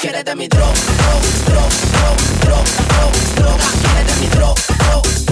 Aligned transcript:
Quiere 0.00 0.24
de 0.24 0.34
mi 0.34 0.48
drop, 0.48 0.74
drop, 0.74 1.22
drop, 1.46 1.70
drop, 1.94 2.22
drop, 2.40 2.66
drop, 2.88 3.14
drop, 3.36 3.60
quiere 3.80 4.04
de 4.04 4.14
mi 4.20 4.28
drop, 4.28 4.58
drop, 4.78 5.06
drop. 5.06 5.31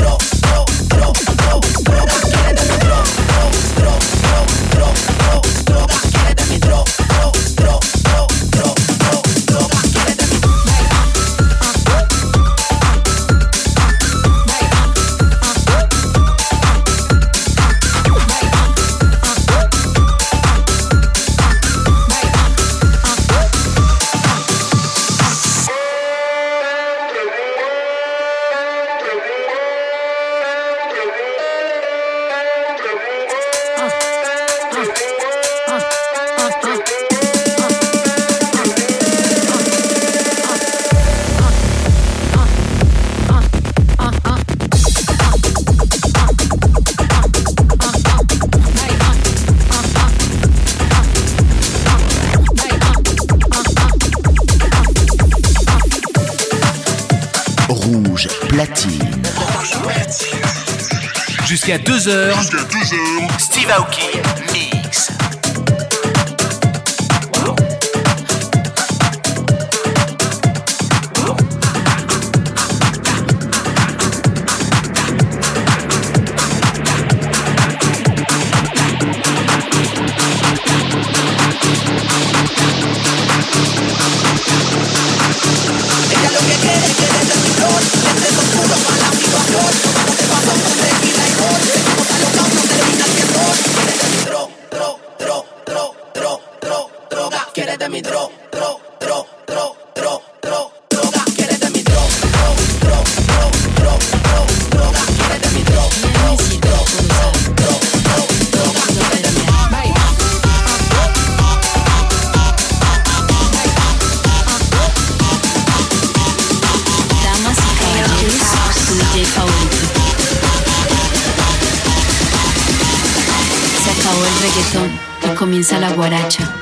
Comienza 125.60 125.78
la 125.78 125.92
guaracha. 125.94 126.59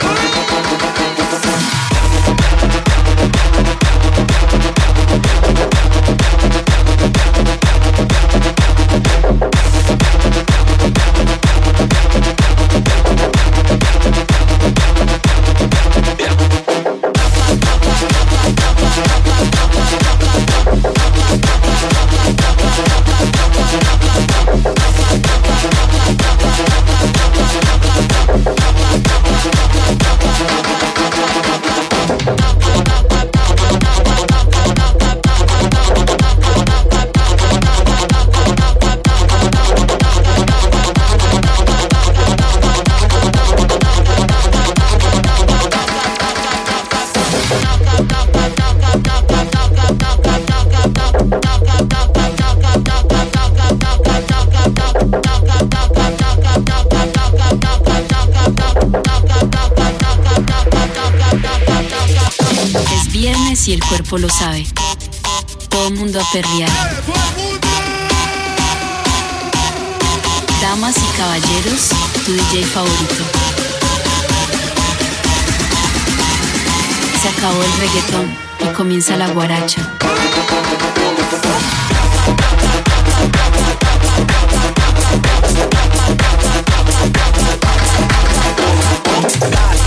Comienza 78.99 79.17
la 79.17 79.29
guaracha. 79.29 79.81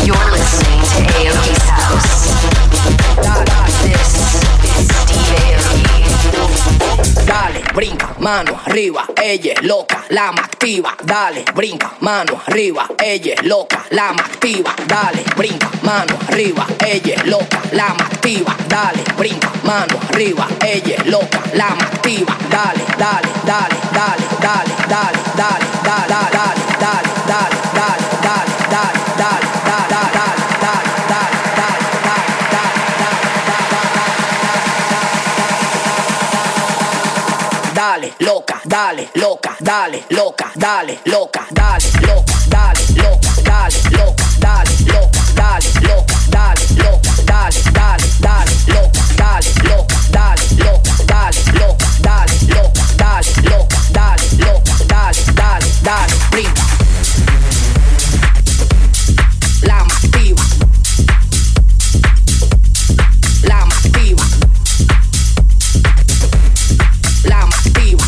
You're 0.06 0.32
listening 0.32 0.82
to 0.88 1.02
Aoki's 1.12 1.68
House. 1.68 2.32
This 3.84 4.12
is 4.80 4.88
Steve 5.04 5.60
Aoki. 5.60 7.26
Dale, 7.26 7.62
brinca, 7.74 8.16
mano 8.20 8.60
arriba, 8.66 9.06
ella 9.22 9.54
es 9.54 9.64
loca, 9.64 10.06
la 10.10 10.32
más 10.32 10.46
activa. 10.46 10.96
Dale, 11.04 11.44
brinca, 11.54 11.92
mano 12.00 12.42
arriba, 12.46 12.88
ella 13.04 13.34
es 13.34 13.44
loca, 13.44 13.84
la 13.90 14.14
más 14.14 14.26
activa. 14.26 14.74
Dale, 14.88 15.24
brinca, 15.36 15.70
mano 15.84 16.18
arriba, 16.30 16.66
ella 16.88 17.16
es 17.16 17.26
loca, 17.26 17.62
la 17.74 17.94
más 17.94 18.11
activa. 18.22 18.56
Dale, 18.68 19.02
brinca, 19.16 19.50
mano 19.64 20.00
arriba, 20.10 20.48
ella 20.62 21.02
loca, 21.06 21.42
la 21.54 21.70
más 21.74 21.82
activa. 21.82 22.38
Dale, 22.50 22.86
dale, 22.96 23.28
dale, 23.44 23.76
dale, 23.92 24.26
dale, 24.38 24.74
dale, 24.86 25.18
dale, 25.36 25.68
dale, 25.74 26.30
dale, 26.30 26.70
dale, 26.88 27.10
dale, 27.28 28.02
dale, 28.22 28.52
dale, 28.70 29.00
dale, 29.18 29.42
dale, 29.58 30.02
dale, 30.60 30.90
dale, 31.08 31.30
Dale, 37.74 38.14
loca, 38.20 38.62
dale, 38.66 39.10
loca, 39.14 39.56
dale, 39.60 40.04
loca, 40.10 40.52
dale, 40.54 41.00
loca, 41.06 41.46
dale, 41.50 41.90
loca, 42.06 42.34
dale, 42.48 42.80
loca, 42.92 43.42
dale, 43.42 43.80
loca, 43.90 44.26
dale, 44.40 44.74
loca, 44.86 45.20
dale, 45.34 45.34
loca, 45.34 45.34
dale, 45.34 45.70
loca, 45.82 46.18
dale, 46.30 46.66
dale, 46.78 47.22
dale, 47.26 47.62
loca, 47.72 48.01
dale, 49.42 49.64
loca, 49.64 49.96
dale, 50.10 50.42
loca, 50.56 50.92
dale, 51.06 51.44
loca, 51.54 51.88
dale, 52.02 52.34
loca, 52.48 52.84
dale, 52.96 53.34
loca, 53.44 53.78
dale, 53.92 54.28
loca, 54.38 54.74
dale, 54.86 55.24
dale, 55.34 55.66
dale, 55.82 56.14
brinca. 56.30 56.64
La 59.64 59.80
activa. 59.80 60.44
La 63.44 63.64
activa. 63.64 64.24
La 67.24 67.42
activa. 67.42 68.06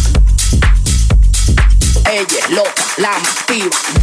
Ella 2.11 2.37
es 2.39 2.49
loca, 2.49 2.83
la 2.97 3.15
activa. 3.15 4.02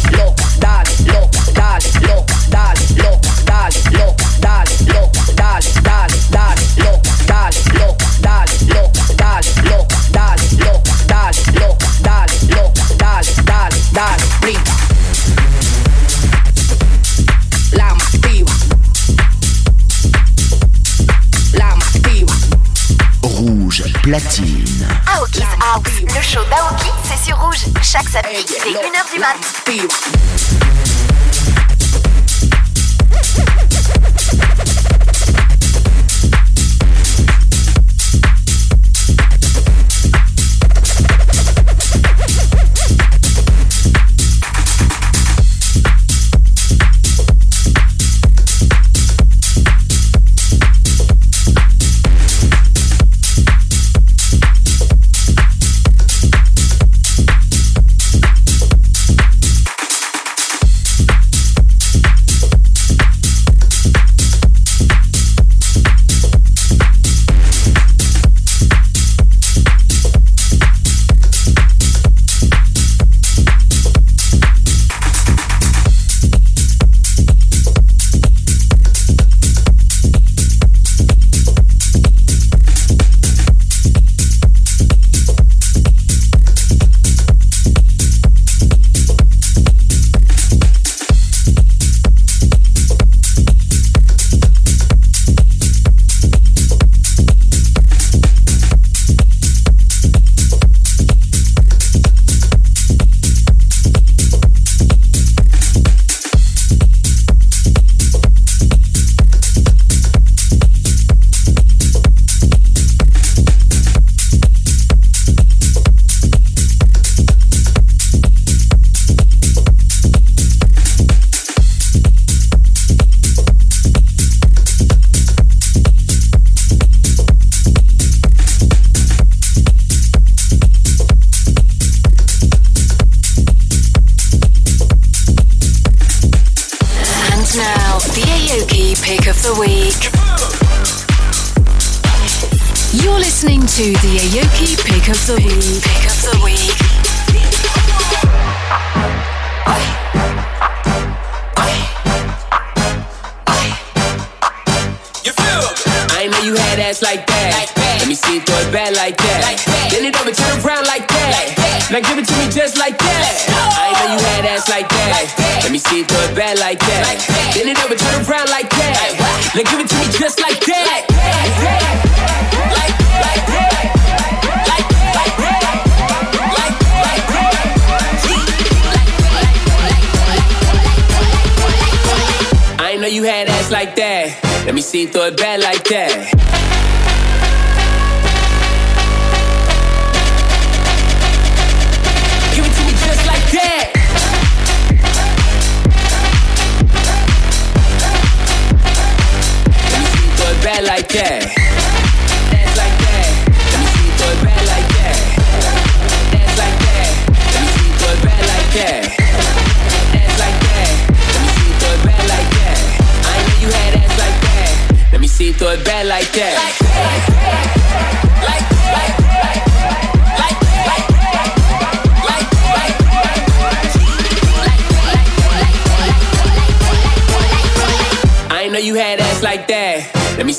platine. 24.01 24.87
Aoki's 25.07 25.43
House, 25.61 26.01
le 26.01 26.21
show 26.21 26.43
d'Aoki, 26.49 26.91
c'est 27.03 27.25
sur 27.25 27.37
Rouge. 27.39 27.65
Chaque 27.81 28.09
samedi, 28.09 28.45
dès 28.47 28.71
1h 28.71 29.13
du 29.13 29.19
mat. 29.19 30.90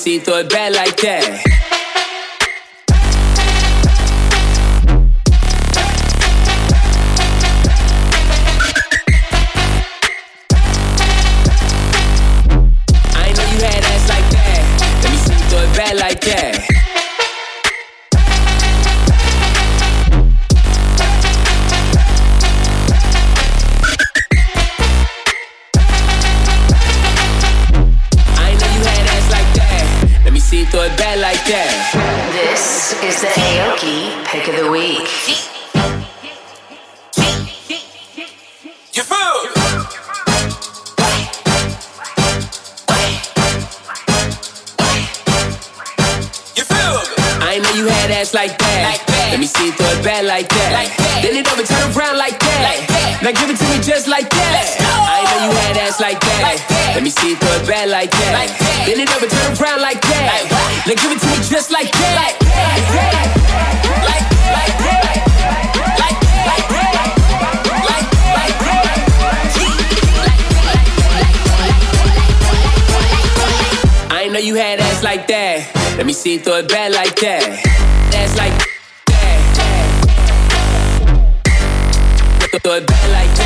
See 0.03 0.15
you 0.15 0.21
throw 0.21 0.39
it 0.39 0.49
back 0.49 0.75
like 0.75 0.97
that. 0.97 1.52
Let 57.03 57.07
me 57.07 57.11
see 57.11 57.31
you 57.31 57.37
throw 57.37 57.51
it 57.51 57.67
back 57.67 57.89
like 57.89 58.13
that. 58.13 58.47
Then 58.87 59.01
it 59.01 59.11
over, 59.11 59.27
turn 59.27 59.59
around 59.59 59.83
like 59.83 60.01
that. 60.03 60.47
Now 60.87 60.95
give 60.95 61.11
it 61.11 61.19
to 61.19 61.27
me 61.27 61.35
just 61.43 61.73
like 61.73 61.91
that. 61.91 62.15
Like, 62.15 62.39
like, 64.07 64.31
like, 64.31 64.31
like, 64.47 64.79
I 74.13 74.29
know 74.31 74.39
you 74.39 74.55
had 74.55 74.79
ass 74.79 75.03
like 75.03 75.27
that. 75.27 75.75
Let 75.97 76.07
me 76.07 76.13
see 76.13 76.35
you 76.35 76.39
throw 76.39 76.59
it 76.59 76.69
back 76.69 76.93
like 76.95 77.17
that. 77.17 77.67
Ass 78.15 78.37
like 78.39 78.53
that. 79.07 79.43
Throw 82.63 82.75
it 82.77 82.87
back 82.87 83.09
like 83.11 83.35
that. 83.39 83.42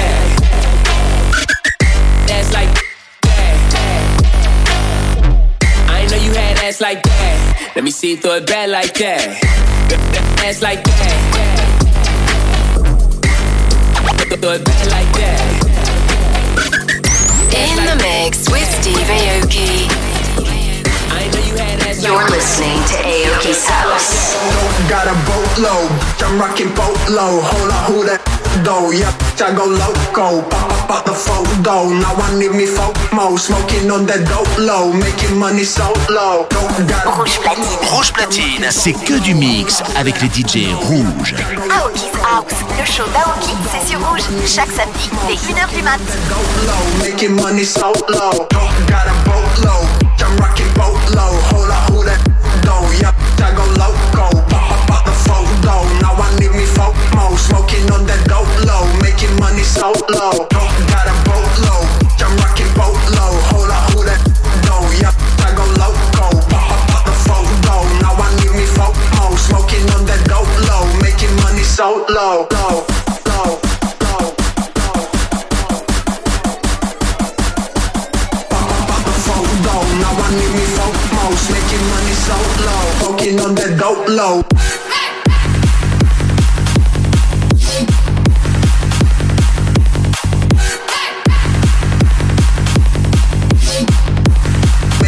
Ass 6.66 6.80
like 6.80 7.02
that. 7.02 7.72
Let 7.76 7.84
me 7.84 7.90
see 7.90 8.10
you 8.10 8.16
throw 8.16 8.36
it 8.36 8.46
back 8.46 8.68
like 8.68 8.94
that. 8.94 9.38
Ass 10.44 10.62
like 10.62 10.82
that. 10.82 10.92
Throw 14.40 14.52
it 14.52 14.64
back 14.64 14.86
like 14.90 15.12
that. 15.14 15.55
Boatload, 25.56 25.90
I'm 26.20 26.38
rocking 26.38 26.68
boatload. 26.74 27.40
Hold 27.40 27.72
on, 27.72 27.84
who 27.88 28.04
that 28.04 28.20
though? 28.60 28.92
Yep, 28.92 29.40
I 29.40 29.56
go 29.56 29.64
loco. 29.64 30.44
Pop 30.52 30.68
up 30.68 30.90
out 30.90 31.04
the 31.08 31.16
photo. 31.16 31.88
Now 31.96 32.12
I 32.12 32.36
need 32.36 32.52
me 32.52 32.68
FOMO. 32.68 33.38
Smoking 33.38 33.90
on 33.90 34.04
that 34.04 34.28
dope 34.28 34.52
low, 34.60 34.92
making 34.92 35.38
money 35.38 35.64
so 35.64 35.88
low. 36.12 36.44
Rouge 37.16 37.40
platine. 37.40 37.88
Rouge 37.88 38.12
platine, 38.12 38.66
c'est 38.68 38.92
que 38.92 39.18
du 39.20 39.32
mix 39.32 39.82
avec 39.96 40.20
les 40.20 40.28
DJ 40.28 40.68
rouges. 40.76 41.34
Aoki's 41.72 42.12
House. 42.20 42.60
Le 42.76 42.84
show 42.84 43.08
d'Aoki, 43.16 43.56
c'est 43.72 43.88
sur 43.88 43.98
Rouge. 44.06 44.28
Chaque 44.44 44.68
samedi, 44.76 45.08
dès 45.26 45.40
1h 45.40 45.72
du 45.74 45.82
mat. 45.82 45.96
low, 46.68 46.84
making 47.00 47.34
money 47.34 47.64
so 47.64 47.94
low. 48.10 48.44
Got 48.92 49.08
a 49.08 49.16
boatload, 49.24 49.88
I'm 50.20 50.36
rocking 50.36 50.68
boatload. 50.76 51.40
Hold 51.48 51.70
on, 51.70 51.96
who 51.96 52.04
that 52.04 52.20
though? 52.60 52.84
Yep, 53.00 53.14
I 53.40 53.56
go 53.56 53.64
Smoking 57.46 57.90
on 57.92 58.06
that 58.06 58.26
dope 58.26 58.50
low, 58.66 58.84
making 59.00 59.34
money 59.38 59.62
so 59.62 59.92
low. 60.10 60.46
Got 60.50 61.06
a 61.06 61.14
boatload, 61.22 61.86
I'm 62.18 62.34
rocking 62.42 62.70
boatload. 62.74 63.38
Hold 63.54 63.70
on, 63.70 63.82
who 63.94 64.02
that 64.02 64.18
though? 64.66 64.82
Yep, 64.98 65.14
I 65.46 65.54
go 65.54 65.64
loco. 65.78 66.26
Pop 66.50 66.66
out 66.90 67.06
the 67.06 67.14
photo. 67.26 67.86
Now 68.02 68.18
I 68.18 68.34
need 68.42 68.50
me 68.50 68.66
FOMO. 68.74 69.38
Smoking 69.38 69.86
on 69.94 70.02
that 70.10 70.26
dope 70.26 70.50
low, 70.66 70.90
making 71.02 71.34
money 71.46 71.62
so 71.62 72.02
low. 72.10 72.50
Low, 72.50 72.82
low, 73.30 73.62
low, 74.02 74.26
low. 79.62 79.84
Now 80.02 80.18
I 80.18 80.28
need 80.34 80.50
me 80.50 80.66
FOMOs, 80.74 81.42
making 81.54 81.84
money 81.94 82.14
so 82.26 82.36
low. 82.66 82.84
Smoking 82.98 83.38
on 83.38 83.54
that 83.54 83.78
dope 83.78 84.08
low. 84.10 84.55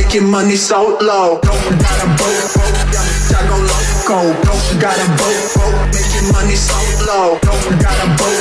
Making 0.09 0.31
money 0.31 0.57
so 0.57 0.97
low. 1.03 1.39
Don't 1.43 1.79
got 1.79 2.01
a 2.01 2.09
boat, 2.17 2.57
I 3.29 3.45
go 3.45 3.61
loco. 3.61 4.33
Don't 4.41 4.81
got 4.81 4.97
a 4.97 5.07
boat, 5.21 5.37
making 5.93 6.33
money 6.33 6.57
so 6.57 6.81
low. 7.05 7.37
Don't 7.43 7.77
got 7.79 7.93
a 7.93 8.09
boat, 8.17 8.41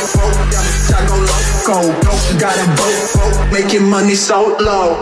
I 0.96 1.04
go 1.10 1.18
loco. 1.28 1.92
Don't 2.00 2.40
got 2.40 2.56
a 2.56 2.68
boat, 2.72 3.52
making 3.52 3.84
money 3.90 4.16
so 4.16 4.56
low. 4.62 4.96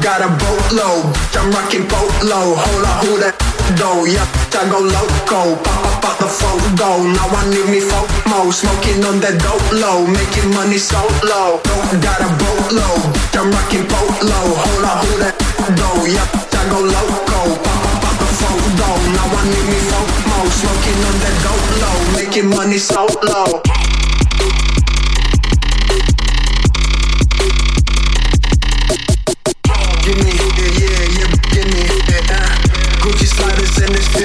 Got 0.00 0.22
a 0.22 0.28
boatload, 0.28 1.16
I'm 1.34 1.50
rocking 1.50 1.82
boatload. 1.88 2.56
Hold 2.56 2.84
on, 2.84 3.06
who 3.06 3.18
that 3.18 3.59
though, 3.76 4.04
yeah, 4.04 4.26
I 4.56 4.66
go 4.70 4.80
loco. 4.80 5.56
Pop 5.62 5.84
up 5.86 6.04
out 6.04 6.18
the 6.18 6.28
photo, 6.28 7.02
now 7.04 7.28
I 7.28 7.42
need 7.50 7.68
me 7.70 7.80
FOMO. 7.80 8.52
Smoking 8.52 9.04
on 9.04 9.20
that 9.20 9.36
dope 9.42 9.70
low, 9.74 10.06
making 10.06 10.50
money 10.54 10.78
so 10.78 11.00
low. 11.22 11.60
Got 12.00 12.20
a 12.22 12.28
boat 12.40 12.72
low, 12.72 12.96
I'm 13.36 13.50
rocking 13.50 13.86
boat 13.86 14.16
low. 14.24 14.46
Hold 14.54 14.84
up, 14.86 15.04
hold 15.04 15.20
that 15.22 15.36
though, 15.76 16.02
yeah, 16.08 16.26
I 16.56 16.62
go 16.72 16.80
loco. 16.80 17.40
Pop 17.60 17.84
up 17.90 18.04
out 18.06 18.16
the 18.18 18.28
photo, 18.40 18.88
now 19.14 19.28
I 19.28 19.42
need 19.50 19.66
me 19.68 19.80
FOMO. 19.90 20.38
Smoking 20.48 21.00
on 21.06 21.16
that 21.20 21.36
dope 21.44 21.68
low, 21.82 21.96
making 22.16 22.48
money 22.48 22.78
so 22.78 23.06
low. 23.22 23.89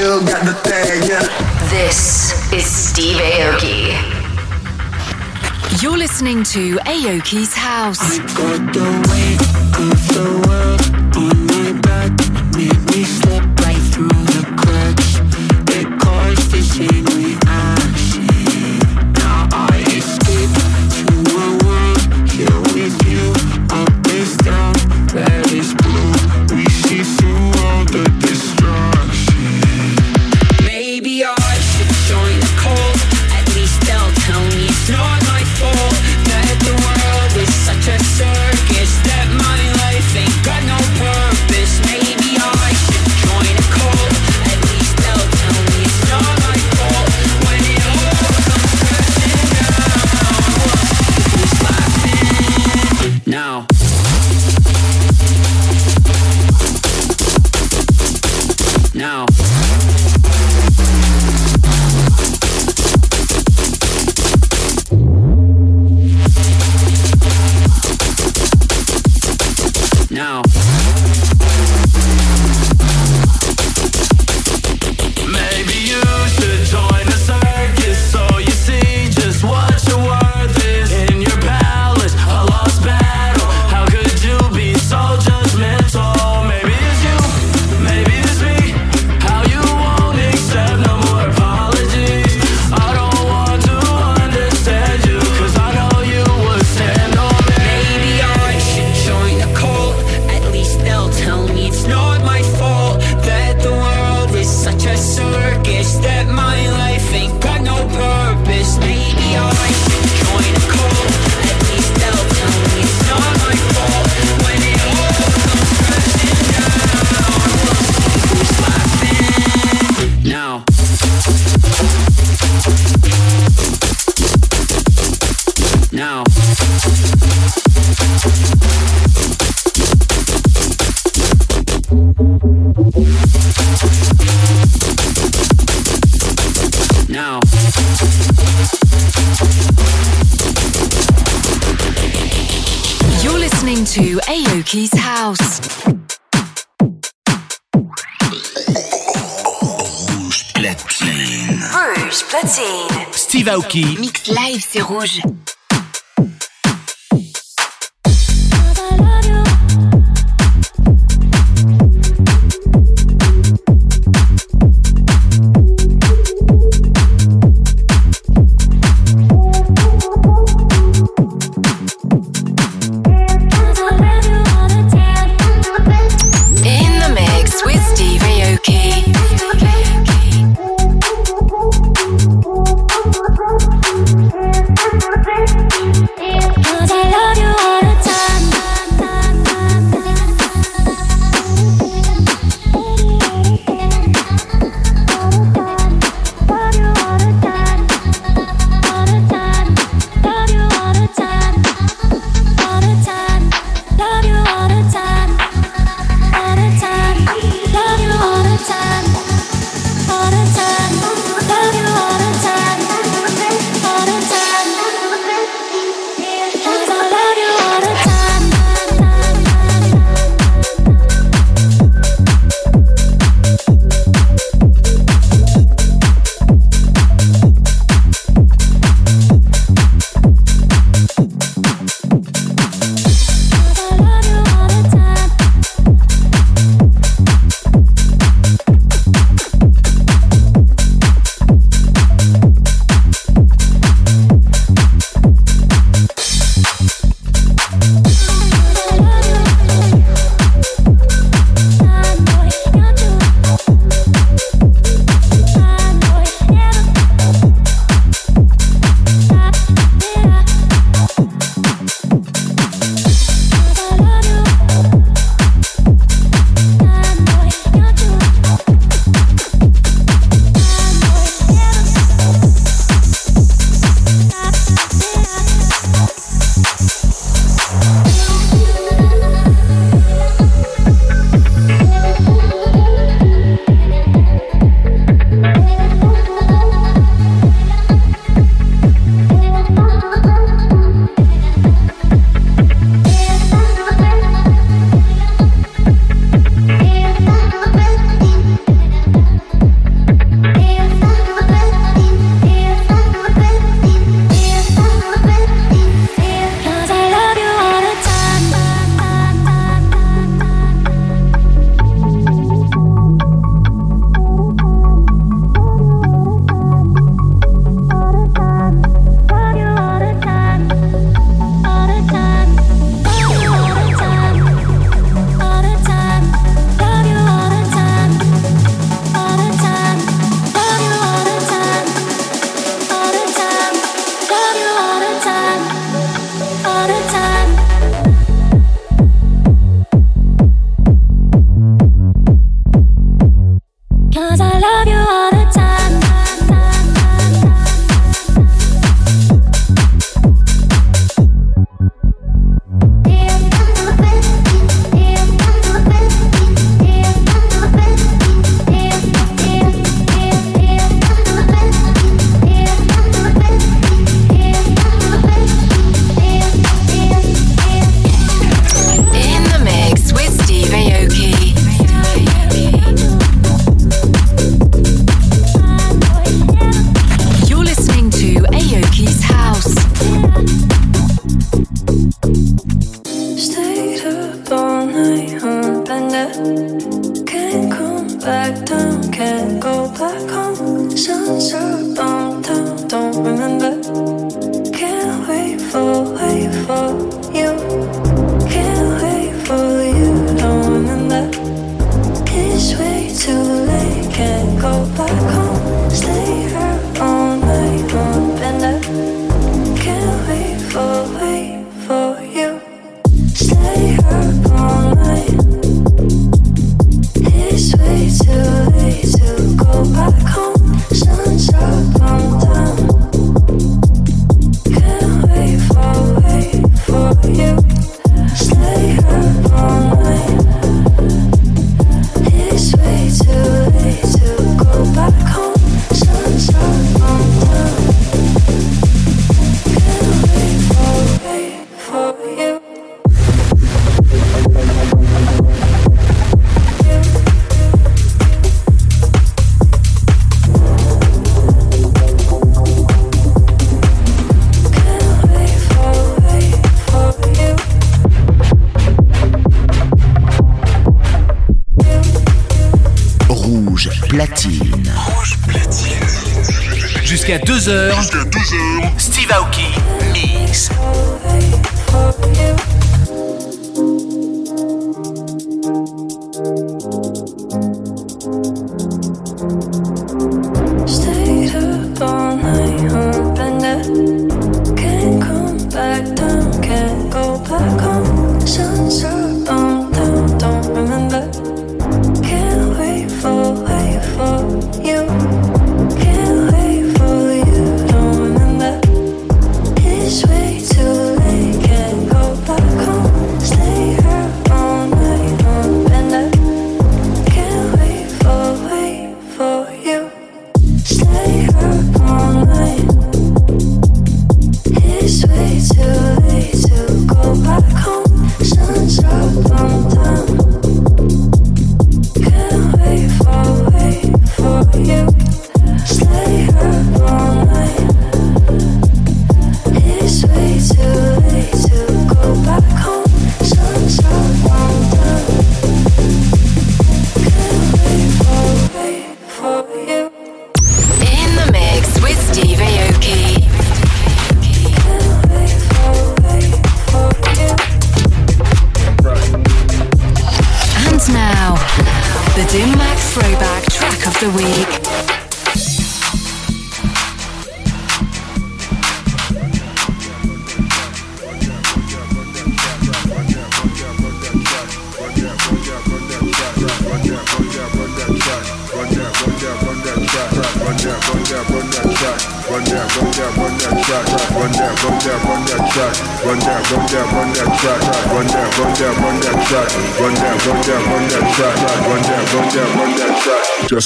still 0.05 0.23
got 0.23 0.45
the 0.45 0.53
thing, 0.53 1.09
yeah. 1.09 1.23
This 1.71 2.53
is 2.53 2.63
Steve 2.63 3.17
Aoki. 3.17 3.89
You're 5.81 5.97
listening 5.97 6.43
to 6.43 6.75
Aoki's 6.85 7.55
House. 7.55 8.19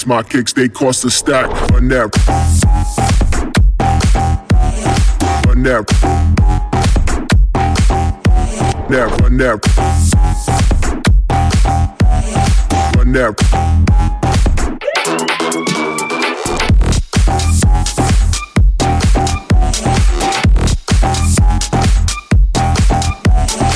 My 0.06 0.24
kicks, 0.24 0.54
they 0.54 0.70
cost 0.70 1.04
a 1.04 1.10
stack. 1.10 1.50
Run 1.72 1.88
that. 1.90 2.16
Run 5.46 5.64
that. 5.64 5.86
That, 8.90 9.22
run 9.22 9.38
that. 9.38 9.60
Run 12.96 13.12
that. 13.14 13.36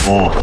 On. 0.07 0.42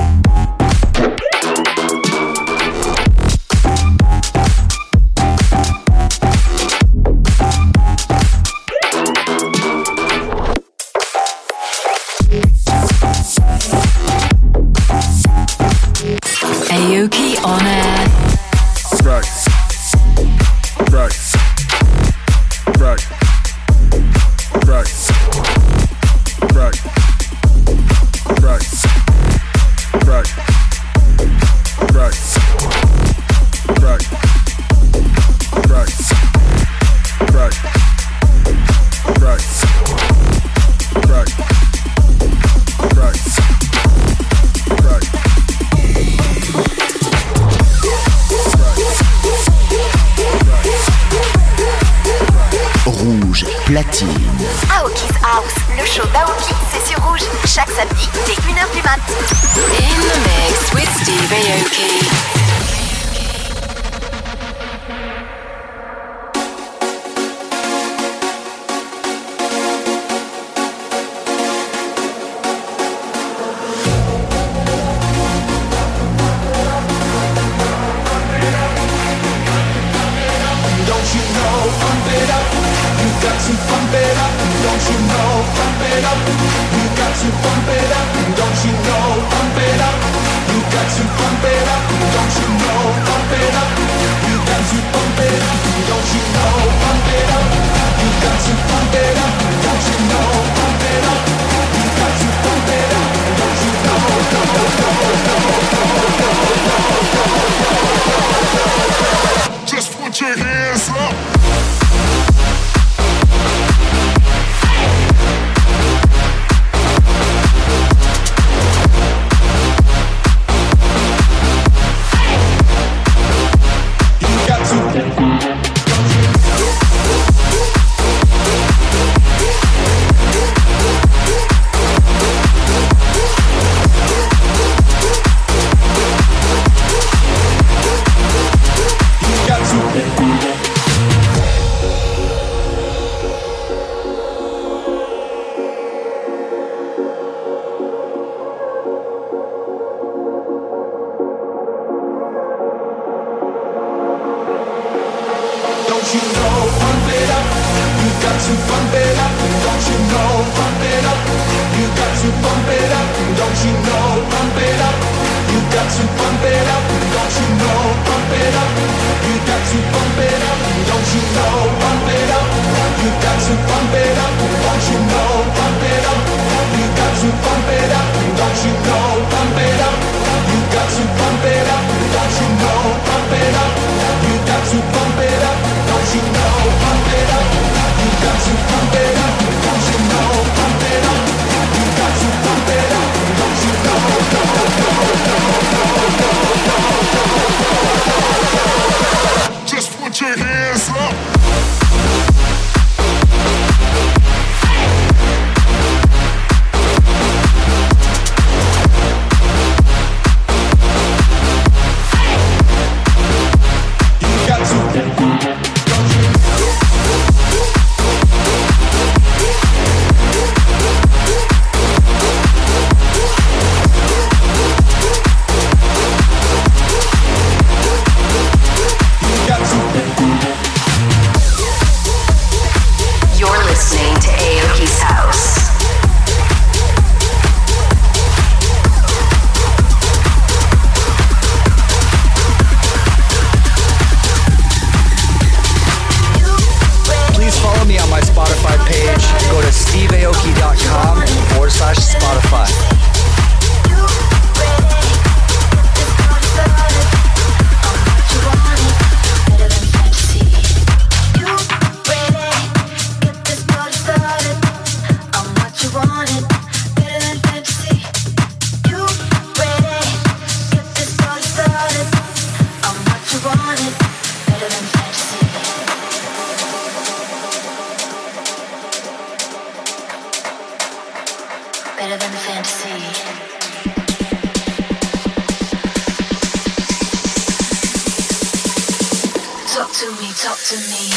To 290.63 290.75
me, 290.75 291.11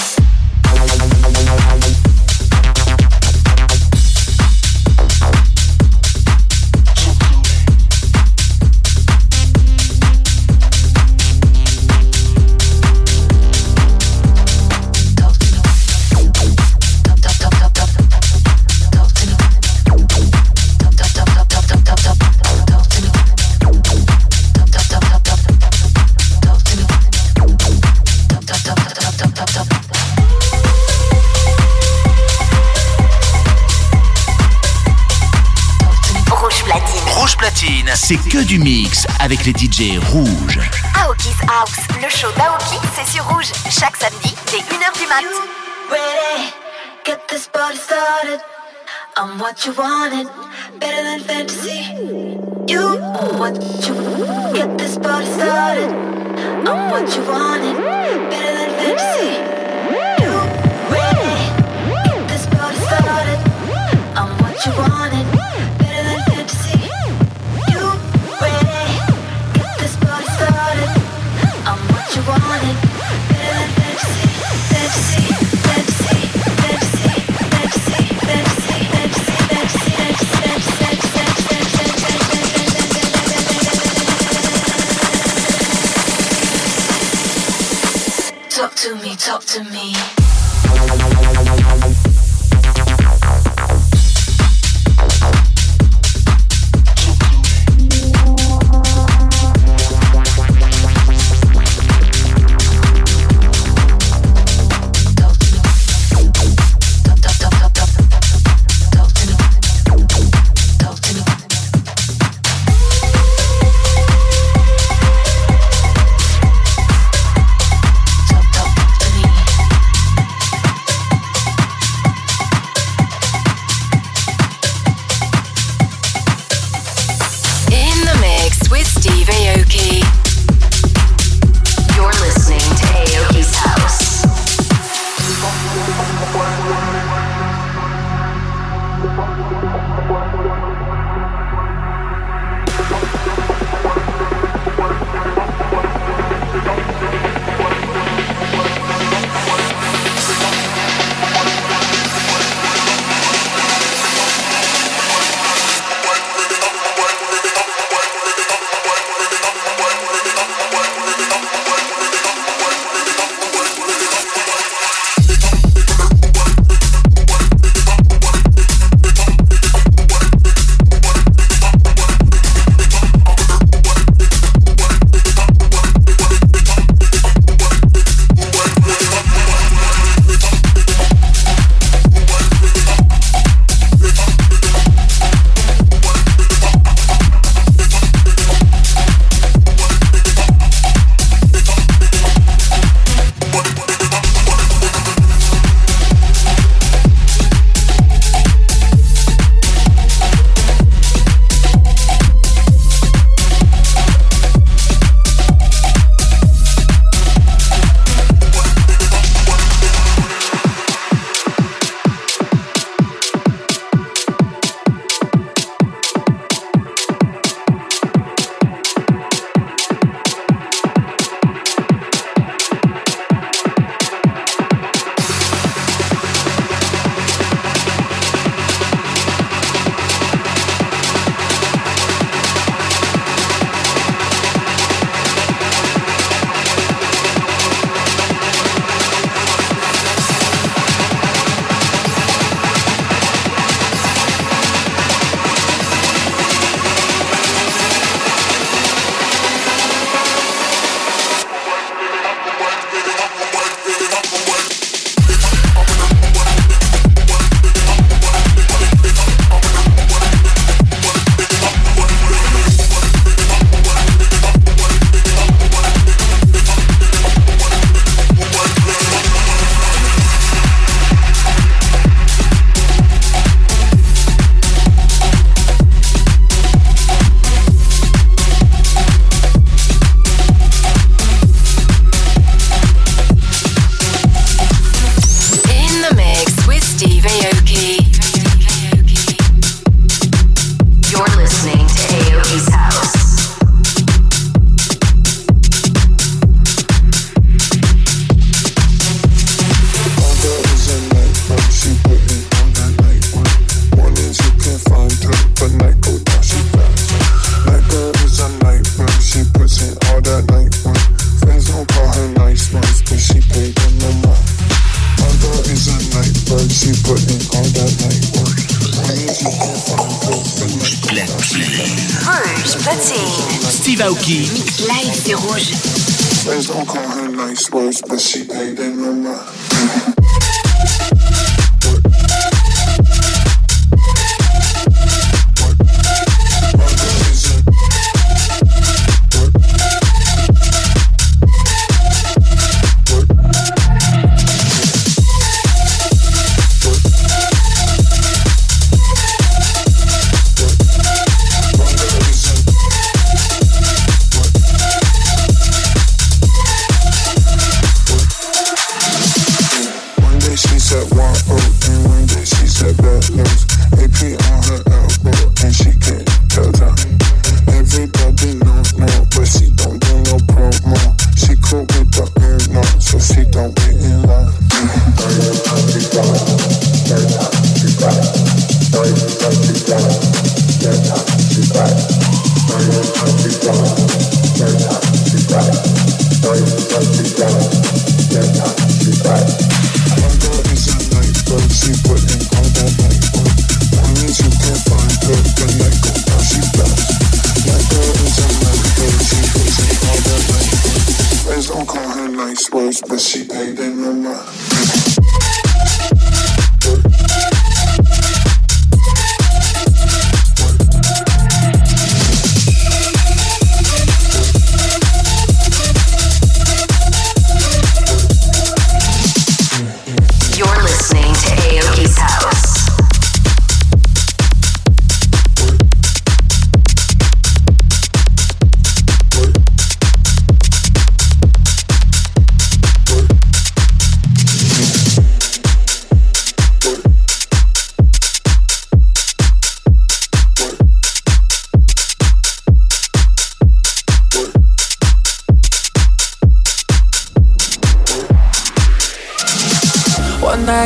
c'est 38.06 38.16
que 38.16 38.44
du 38.44 38.58
mix 38.58 39.06
avec 39.18 39.46
les 39.46 39.52
DJ 39.52 39.98
rouges. 40.12 40.60
Aoki's 41.02 41.40
House, 41.48 41.86
le 42.02 42.08
show 42.10 42.28
d'Aoki, 42.36 42.76
c'est 42.94 43.10
sur 43.10 43.26
Rouge. 43.30 43.50
Chaque 43.70 43.96
samedi, 43.96 44.34
dès 44.50 44.58
1h 44.58 44.92
du 44.98 45.06
mat. 45.06 45.24
Ready, 45.90 46.52
get 47.06 47.18
this 47.28 47.48
party 47.48 47.78
started. 47.78 48.40
I'm 49.16 49.38
what 49.38 49.64
you 49.64 49.72
wanted, 49.72 50.28
better 50.78 51.02
than 51.02 51.20
fantasy. 51.20 52.36
You 52.68 52.98
are 52.98 53.38
what 53.38 53.56
you 53.86 53.94
get 54.52 54.76
this 54.76 54.98
party 54.98 55.24
started. 55.24 55.90
I'm 56.66 56.90
what 56.90 57.08
you 57.16 57.22
wanted, 57.22 57.74
better 58.28 58.54
than 58.58 58.70
fantasy. 58.76 59.38
You 60.20 60.32
ready, 60.90 61.54
Talk 88.64 88.76
to 88.76 88.94
me, 88.94 89.14
talk 89.14 89.44
to 89.44 89.62
me. 89.64 90.23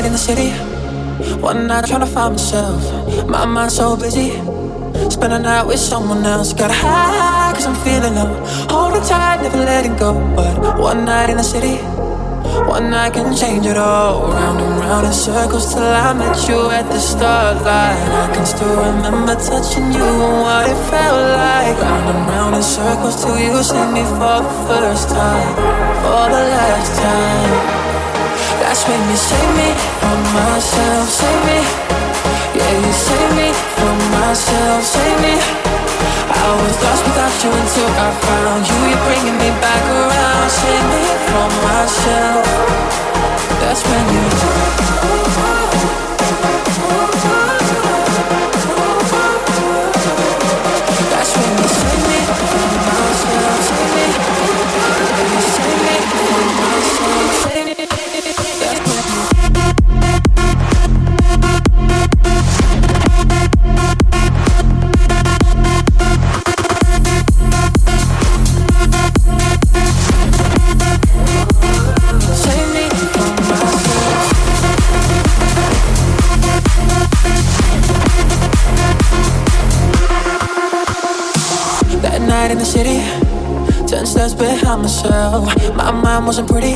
In 0.09 0.12
the 0.12 0.18
city, 0.18 0.50
one 1.42 1.66
night 1.66 1.84
trying 1.86 2.00
to 2.00 2.06
find 2.06 2.32
myself. 2.32 2.80
My 3.28 3.44
mind's 3.44 3.76
so 3.76 3.94
busy, 3.94 4.30
spend 5.11 5.32
a 5.34 5.38
night 5.38 5.66
with 5.66 5.78
someone 5.78 6.24
else. 6.24 6.54
Got 6.54 6.70
high 6.70 7.52
cause 7.54 7.66
I'm 7.66 7.76
feeling 7.84 8.14
low. 8.14 8.32
Holding 8.72 9.02
tight, 9.02 9.42
never 9.42 9.59
letting 9.59 9.96
go. 9.96 10.14
But 10.34 10.80
one 10.80 11.04
night 11.04 11.28
in 11.28 11.36
the 11.36 11.42
city, 11.42 11.76
one 12.64 12.88
night 12.90 13.12
can 13.12 13.36
change 13.36 13.66
it 13.66 13.76
all. 13.76 14.32
Round 14.32 14.59
and 14.61 14.80
round 14.80 15.06
in 15.06 15.12
circles 15.12 15.74
till 15.74 15.82
I 15.82 16.14
met 16.14 16.48
you 16.48 16.70
at 16.70 16.86
the 16.88 17.00
starlight. 17.00 18.00
I 18.22 18.32
can 18.34 18.46
still 18.46 18.76
remember 18.88 19.34
touching 19.34 19.92
you 19.92 20.09
and 20.28 20.40
what 20.40 20.70
it 20.72 20.80
felt 20.88 21.22
like. 21.36 21.76
Round 21.84 22.16
and 22.16 22.22
round 22.32 22.54
in 22.56 22.62
circles 22.62 23.22
till 23.22 23.38
you 23.38 23.62
see 23.62 23.86
me 23.92 24.04
for 24.16 24.40
the 24.40 24.54
first 24.68 25.11
time, 25.11 25.54
for 26.02 26.24
the 26.32 26.42
last 26.56 26.92
time. 26.96 27.77
When 28.86 29.10
you 29.10 29.16
save 29.16 29.52
me 29.56 29.74
from 30.00 30.18
myself, 30.32 31.08
save 31.10 31.44
me. 31.44 31.60
Yeah, 32.56 32.72
you 32.84 32.92
save 32.92 33.32
me 33.36 33.52
from 33.76 33.98
myself, 34.16 34.84
save 34.84 35.20
me. 35.20 35.34
I 36.30 36.46
was 36.62 36.74
lost 36.82 37.02
without 37.04 37.36
you 37.42 37.50
until 37.52 37.90
I 38.06 38.08
found 38.24 38.62
you. 38.70 38.78
You're 38.88 39.04
bringing 39.04 39.36
me 39.36 39.50
back 39.60 39.84
around, 39.90 40.50
save 40.50 40.84
me 40.94 41.04
from 41.28 41.50
myself. 41.68 42.44
That's 43.60 43.82
when 43.84 44.04
you. 44.14 45.17
Myself. 85.03 85.76
My 85.76 85.90
mind 85.90 86.26
wasn't 86.26 86.49
pretty 86.49 86.74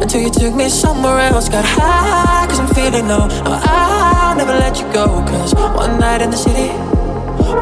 until 0.00 0.20
you 0.20 0.30
took 0.30 0.54
me 0.54 0.68
somewhere 0.68 1.18
else. 1.18 1.48
Got 1.48 1.64
high, 1.64 2.46
cause 2.48 2.60
I'm 2.60 2.68
feeling 2.74 3.08
low. 3.08 3.26
No, 3.28 3.60
I'll 3.62 4.36
never 4.36 4.52
let 4.52 4.80
you 4.80 4.86
go. 4.92 5.06
Cause 5.28 5.54
one 5.54 5.98
night 5.98 6.22
in 6.22 6.30
the 6.30 6.36
city, 6.36 6.68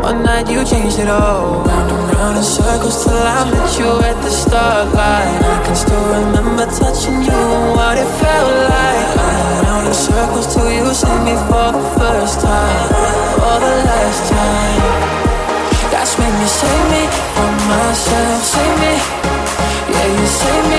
one 0.02 0.22
night 0.22 0.48
you 0.48 0.64
changed 0.64 0.98
it 0.98 1.08
all. 1.08 1.64
Round 1.64 1.90
and 1.90 2.16
round 2.16 2.36
in 2.38 2.44
circles 2.44 3.04
till 3.04 3.16
I 3.16 3.50
met 3.50 3.78
you 3.78 3.90
at 4.06 4.16
the 4.22 4.30
starlight. 4.30 5.42
I 5.42 5.62
can 5.66 5.76
still 5.76 6.06
remember 6.14 6.66
touching 6.66 7.22
you 7.22 7.32
and 7.32 7.76
what 7.76 7.98
it 7.98 8.10
felt 8.22 8.54
like. 8.70 9.16
Round 9.18 9.66
round 9.66 9.86
in 9.88 9.94
circles 9.94 10.46
till 10.54 10.70
you 10.70 10.86
see 10.94 11.18
me 11.26 11.34
for 11.48 11.68
the 11.74 11.84
first 11.98 12.40
time, 12.40 12.88
for 13.34 13.56
the 13.58 13.74
last 13.88 14.30
time. 14.30 15.12
That's 15.90 16.18
when 16.18 16.32
you 16.40 16.48
save 16.48 16.86
me 16.90 17.02
from 17.34 17.52
myself, 17.68 17.81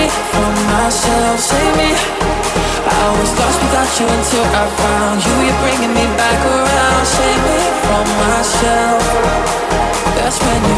me 0.04 0.10
from 0.32 0.54
myself, 0.66 1.40
save 1.40 1.76
me. 1.76 1.90
I 2.84 2.88
was 3.18 3.30
lost 3.38 3.58
without 3.64 3.90
you 3.98 4.06
until 4.16 4.44
I 4.44 4.46
found 4.82 5.18
you. 5.24 5.34
You're 5.46 5.60
bringing 5.64 5.92
me 5.94 6.04
back 6.16 6.40
around, 6.44 7.06
save 7.06 7.42
me 7.48 7.60
from 7.84 8.06
myself. 8.22 9.02
That's 10.16 10.38
when 10.44 10.60
you. 10.68 10.74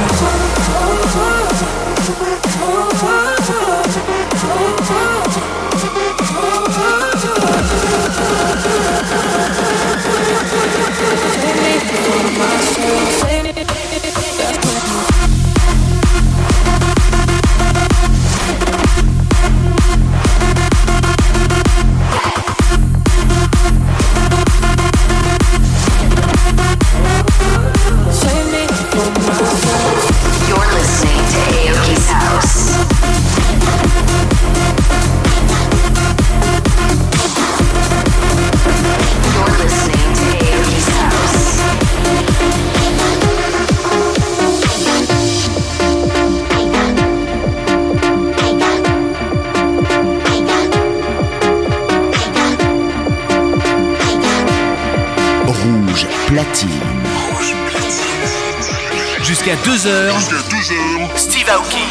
Jusqu'à 59.64 60.36
2h. 60.48 61.16
Steve 61.16 61.48
Aoki 61.48 61.84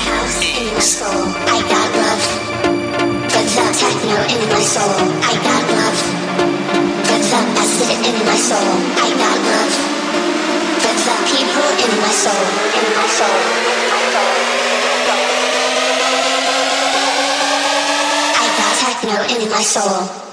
Mix. 0.75 1.01
I 1.01 1.61
got 1.61 1.91
love. 1.95 2.25
Put 3.29 3.45
the 3.45 3.65
techno 3.77 4.17
in 4.33 4.41
my 4.49 4.61
soul. 4.61 4.95
I 5.21 5.35
got 5.43 5.63
love. 5.69 5.99
Put 7.03 7.21
the 7.21 7.39
acid 7.61 7.91
in 8.05 8.17
my 8.25 8.37
soul. 8.37 8.71
I 8.97 9.09
got 9.21 9.39
love. 9.49 9.75
Put 10.81 10.97
the 11.05 11.15
people 11.29 11.69
in 11.83 11.93
my 12.01 12.11
soul. 12.11 12.45
In 12.75 12.87
my 12.95 13.07
soul. 13.07 13.39
In 13.71 13.85
my 13.91 14.03
soul. 14.13 14.35
I 18.33 18.47
got 18.57 18.73
techno 18.79 19.17
in 19.35 19.49
my 19.49 19.63
soul. 19.63 20.24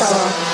Techno 0.00 0.49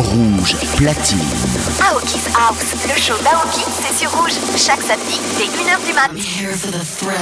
Rouge 0.00 0.56
platine. 0.76 1.18
Aoki's 1.78 2.26
House, 2.34 2.74
le 2.88 2.98
show 2.98 3.18
d'Aoki, 3.22 3.60
c'est 3.82 3.98
sur 3.98 4.10
Rouge, 4.12 4.32
chaque 4.56 4.80
samedi 4.80 5.20
dès 5.36 5.44
1h 5.44 5.84
du 5.86 5.92
mat. 5.92 6.10
Here 6.16 6.56
for 6.56 6.70
the 6.70 6.82
thrill. 6.82 7.20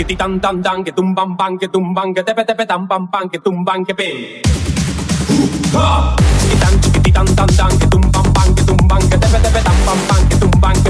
que 0.00 0.04
ti 0.04 0.16
tan 0.16 0.40
tan 0.40 0.62
tan 0.62 0.82
que 0.82 0.92
tumban 0.92 1.36
bam 1.36 1.58
que 1.58 1.68
tumban 1.68 2.14
que 2.14 2.22
tepe 2.22 2.42
tepe 2.48 2.64
tan 2.64 2.88
pan 2.88 3.06
pan 3.12 3.28
que 3.28 3.38
tumban 3.38 3.84
que 3.84 3.92
pen. 3.92 4.16
Chiquitan 6.40 6.74
chiquititan 6.80 7.26
tan 7.36 7.48
tan 7.58 7.72
que 7.78 7.86
tumban 7.92 8.24
bam 8.32 8.48
que 8.56 8.62
tumban 8.68 9.00
que 9.10 9.16
tepe 9.22 9.38
tepe 9.44 9.60
tan 9.60 9.76
pan 9.86 9.98
pan 10.08 10.20
que 10.28 10.36
tumban 10.40 10.74
que 10.84 10.89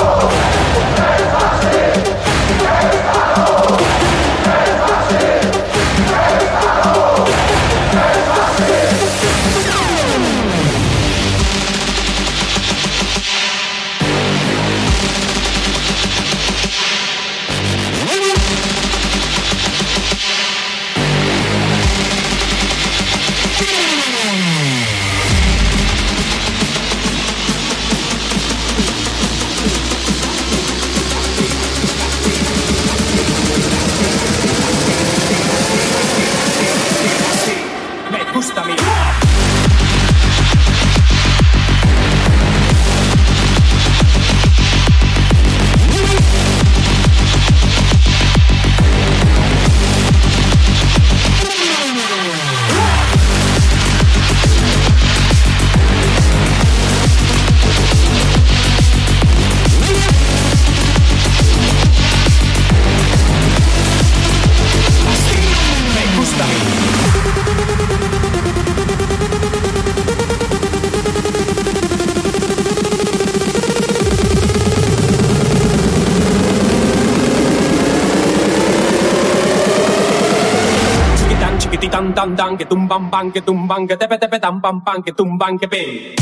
bang 82.51 82.57
que 82.57 82.65
tum 82.65 82.87
bang 82.87 83.09
bang 83.11 83.31
que 83.31 83.39
tum 83.39 83.67
bang 83.67 83.87
que 83.87 83.95
tepe 83.95 84.17
tepe 84.17 84.39
tam 84.39 84.59
pam 84.61 84.81
pam 84.81 85.01
que 85.01 85.11
tum 85.11 85.37
bang 85.37 85.57
que 85.57 85.67
pe. 85.67 86.15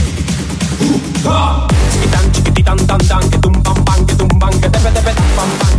Chiquitan 1.92 2.26
chiquititan 2.34 2.78
tan 2.78 2.86
tan 2.88 3.00
tan 3.10 3.22
tan, 3.22 3.32
que 3.32 3.38
tum 3.42 3.54
bang 3.66 3.86
bang 3.86 4.06
que 4.08 4.16
tum 4.16 4.30
bang 4.40 4.54
que 4.62 4.70
tepe 4.70 4.90
tepe 4.94 5.12
tam 5.16 5.28
pam 5.38 5.50
pam 5.60 5.79